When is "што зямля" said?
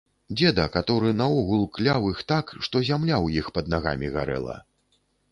2.67-3.15